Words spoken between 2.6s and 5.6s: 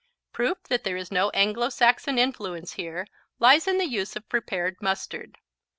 here lies in the use of prepared mustard.